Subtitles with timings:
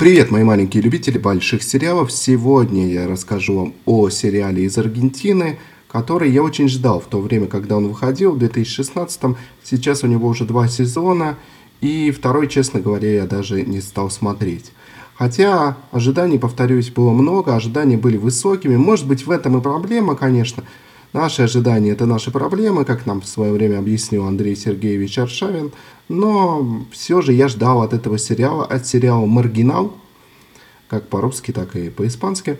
[0.00, 2.10] Привет, мои маленькие любители больших сериалов.
[2.10, 7.48] Сегодня я расскажу вам о сериале из Аргентины, который я очень ждал в то время,
[7.48, 9.36] когда он выходил, в 2016 -м.
[9.62, 11.36] Сейчас у него уже два сезона,
[11.82, 14.72] и второй, честно говоря, я даже не стал смотреть.
[15.16, 18.76] Хотя ожиданий, повторюсь, было много, ожидания были высокими.
[18.76, 20.64] Может быть, в этом и проблема, конечно.
[21.12, 25.72] Наши ожидания– это наши проблемы, как нам в свое время объяснил Андрей Сергеевич Аршавин.
[26.08, 29.92] Но все же я ждал от этого сериала, от сериала «Маргинал»,
[30.88, 32.58] как по-русски, так и по-испански.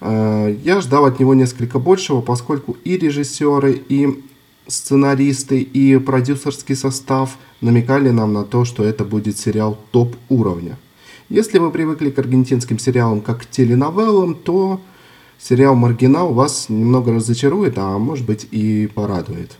[0.00, 4.22] Э, я ждал от него несколько большего, поскольку и режиссеры, и
[4.66, 10.78] сценаристы, и продюсерский состав намекали нам на то, что это будет сериал топ-уровня.
[11.28, 14.80] Если вы привыкли к аргентинским сериалам как к теленовеллам, то
[15.40, 19.56] сериал «Маргинал» вас немного разочарует, а может быть и порадует.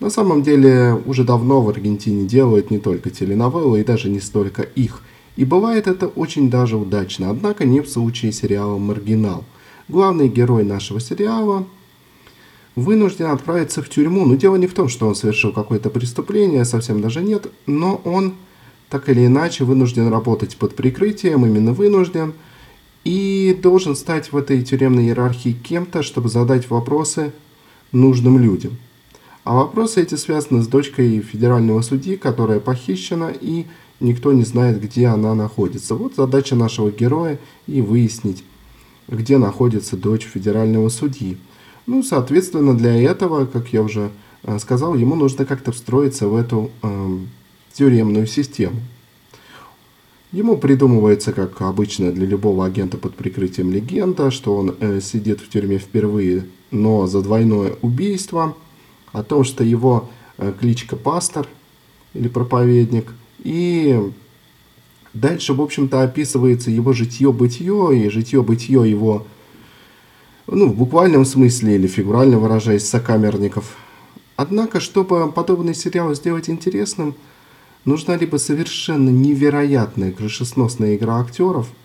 [0.00, 4.62] На самом деле, уже давно в Аргентине делают не только теленовеллы и даже не столько
[4.62, 5.02] их.
[5.36, 9.44] И бывает это очень даже удачно, однако не в случае сериала «Маргинал».
[9.88, 11.66] Главный герой нашего сериала
[12.76, 14.24] вынужден отправиться в тюрьму.
[14.24, 18.34] Но дело не в том, что он совершил какое-то преступление, совсем даже нет, но он
[18.88, 22.34] так или иначе вынужден работать под прикрытием, именно вынужден,
[23.04, 27.32] и должен стать в этой тюремной иерархии кем-то, чтобы задать вопросы
[27.92, 28.76] нужным людям–
[29.48, 33.64] а вопросы эти связаны с дочкой федерального судьи, которая похищена, и
[33.98, 35.94] никто не знает, где она находится.
[35.94, 38.44] Вот задача нашего героя и выяснить,
[39.08, 41.38] где находится дочь федерального судьи.
[41.86, 44.10] Ну, соответственно, для этого, как я уже
[44.42, 47.18] э, сказал, ему нужно как-то встроиться в эту э,
[47.72, 48.76] тюремную систему.
[50.32, 55.48] Ему придумывается, как обычно для любого агента под прикрытием легенда, что он э, сидит в
[55.48, 58.56] тюрьме впервые, но за двойное убийство–
[59.12, 61.46] о том, что его э, кличка пастор
[62.14, 63.12] или проповедник.
[63.38, 64.00] И
[65.14, 69.26] дальше, в общем-то, описывается его житье-бытие и житье-бытие его,
[70.46, 73.76] ну, в буквальном смысле или фигурально выражаясь, сокамерников.
[74.36, 77.14] Однако, чтобы подобный сериал сделать интересным,
[77.88, 81.68] нужна либо совершенно невероятная крышесносная игра актеров–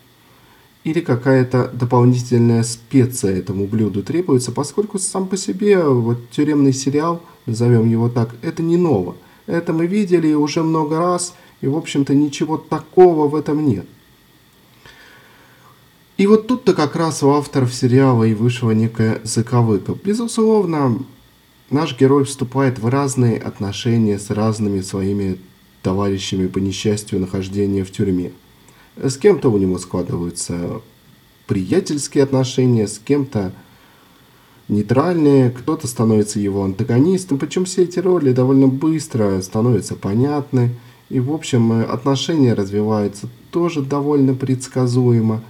[0.84, 7.88] или какая-то дополнительная специя этому блюду требуется, поскольку сам по себе вот тюремный сериал, назовем
[7.88, 9.16] его так, это не ново.
[9.46, 13.86] Это мы видели уже много раз, и, в общем-то, ничего такого в этом нет.
[16.18, 19.96] И вот тут-то как раз у авторов сериала и вышла некая заковыка.
[20.04, 20.98] Безусловно,
[21.70, 25.38] наш герой вступает в разные отношения с разными своими
[25.84, 28.32] товарищами по несчастью нахождения в тюрьме.
[28.96, 30.80] С кем-то у него складываются
[31.46, 33.52] приятельские отношения, с кем-то
[34.68, 40.70] нейтральные, кто-то становится его антагонистом, причем все эти роли довольно быстро становятся понятны,
[41.10, 45.42] и в общем отношения развиваются тоже довольно предсказуемо.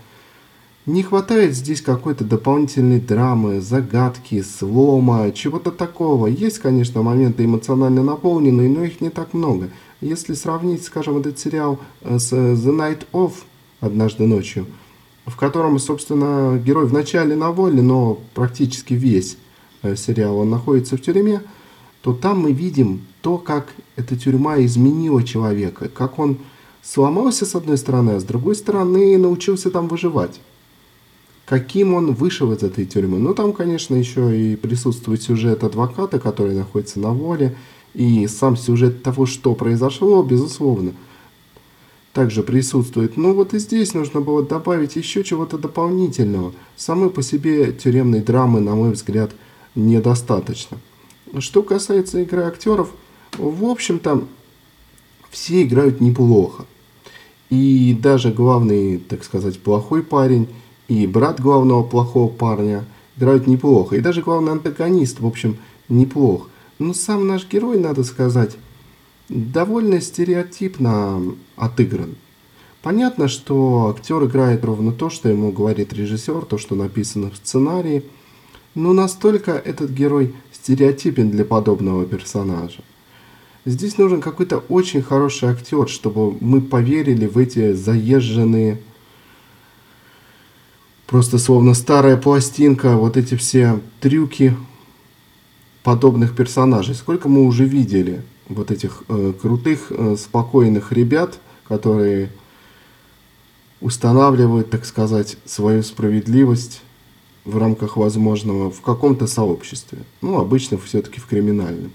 [0.84, 6.26] Не хватает здесь какой-то дополнительной драмы, загадки, слома, чего-то такого.
[6.26, 11.78] Есть, конечно, моменты эмоционально наполненные, но их не так много– если сравнить, скажем, этот сериал
[12.02, 13.32] э, с э, The Night Of
[13.80, 14.66] «Однажды ночью»,
[15.26, 19.38] в котором, собственно, герой вначале на воле, но практически весь
[19.82, 21.42] э, сериал он находится в тюрьме,
[22.02, 26.38] то там мы видим то, как эта тюрьма изменила человека, как он
[26.82, 30.40] сломался с одной стороны, а с другой стороны научился там выживать.
[31.46, 33.18] Каким он вышел из этой тюрьмы.
[33.18, 37.56] Ну, там, конечно, еще и присутствует сюжет адвоката, который находится на воле,
[37.94, 40.92] и сам сюжет того, что произошло, безусловно,
[42.12, 43.16] также присутствует.
[43.16, 46.52] Но вот и здесь нужно было добавить еще чего-то дополнительного.
[46.76, 49.32] Самой по себе тюремной драмы, на мой взгляд,
[49.74, 50.78] недостаточно.
[51.38, 52.90] Что касается игры актеров,
[53.36, 54.24] в общем-то,
[55.30, 56.64] все играют неплохо.
[57.50, 60.48] И даже главный, так сказать, плохой парень,
[60.88, 62.84] и брат главного плохого парня
[63.16, 63.96] играют неплохо.
[63.96, 65.56] И даже главный антагонист, в общем,
[65.88, 66.48] неплох.
[66.78, 68.56] Но ну, сам наш герой, надо сказать,
[69.28, 71.22] довольно стереотипно
[71.56, 72.16] отыгран.
[72.82, 78.04] Понятно, что актер играет ровно то, что ему говорит режиссер, то, что написано в сценарии,
[78.74, 82.82] но настолько этот герой стереотипен для подобного персонажа.
[83.64, 88.78] Здесь нужен какой-то очень хороший актер, чтобы мы поверили в эти заезженные,
[91.06, 94.54] просто словно старая пластинка, вот эти все трюки,
[95.84, 96.94] подобных персонажей.
[96.96, 101.38] Сколько мы уже видели вот этих э, крутых, э, спокойных ребят,
[101.68, 102.30] которые
[103.80, 106.80] устанавливают, так сказать, свою справедливость
[107.44, 109.98] в рамках возможного в каком-то сообществе.
[110.22, 111.92] Ну, обычно все-таки в криминальном.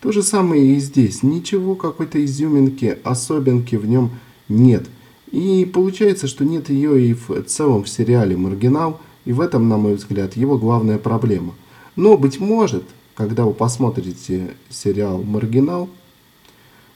[0.00, 1.22] То же самое и здесь.
[1.22, 4.10] Ничего какой-то изюминки, особенки в нем
[4.48, 4.86] нет.
[5.30, 9.76] И получается, что нет ее и в целом в сериале «Маргинал», и в этом, на
[9.76, 11.54] мой взгляд, его главная проблема.
[11.94, 12.84] Но, быть может,
[13.20, 15.90] когда вы посмотрите сериал «Маргинал»,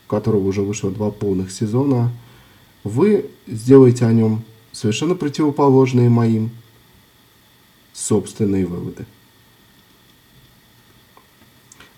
[0.07, 2.11] у которого уже вышло два полных сезона,
[2.83, 4.43] вы сделаете о нем
[4.73, 6.51] совершенно противоположные моим
[7.93, 9.05] собственные выводы.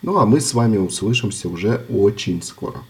[0.02, 2.82] Ну а мы с вами услышимся уже очень скоро.